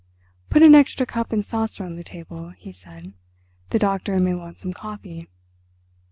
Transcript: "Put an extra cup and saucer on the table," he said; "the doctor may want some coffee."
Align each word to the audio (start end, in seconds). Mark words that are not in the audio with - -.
"Put 0.49 0.63
an 0.63 0.73
extra 0.73 1.05
cup 1.05 1.31
and 1.31 1.45
saucer 1.45 1.83
on 1.85 1.95
the 1.95 2.03
table," 2.03 2.49
he 2.57 2.71
said; 2.71 3.13
"the 3.69 3.77
doctor 3.77 4.17
may 4.17 4.33
want 4.33 4.57
some 4.59 4.73
coffee." 4.73 5.27